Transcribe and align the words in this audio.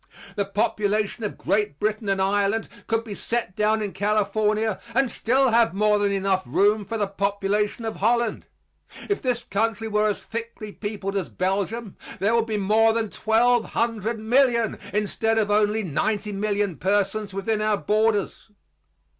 The 0.35 0.45
population 0.45 1.23
of 1.23 1.37
Great 1.37 1.79
Britain 1.79 2.09
and 2.09 2.19
Ireland 2.19 2.67
could 2.87 3.03
be 3.03 3.13
set 3.13 3.55
down 3.55 3.83
in 3.83 3.93
California 3.93 4.81
and 4.95 5.11
still 5.11 5.49
have 5.51 5.75
more 5.75 5.99
than 5.99 6.11
enough 6.11 6.41
room 6.47 6.85
for 6.85 6.97
the 6.97 7.05
population 7.05 7.85
of 7.85 7.97
Holland. 7.97 8.47
If 9.11 9.21
this 9.21 9.43
country 9.43 9.87
were 9.87 10.09
as 10.09 10.25
thickly 10.25 10.71
peopled 10.71 11.15
as 11.15 11.29
Belgium 11.29 11.97
there 12.17 12.33
would 12.33 12.47
be 12.47 12.57
more 12.57 12.93
than 12.93 13.11
twelve 13.11 13.63
hundred 13.73 14.17
million 14.19 14.79
instead 14.91 15.37
of 15.37 15.51
only 15.51 15.83
ninety 15.83 16.31
million 16.31 16.77
persons 16.77 17.31
within 17.31 17.61
our 17.61 17.77
borders. 17.77 18.49